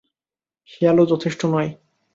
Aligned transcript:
সে 0.69 0.81
আলো 0.87 1.03
যথেষ্ট 1.05 1.41
নয়। 1.45 1.69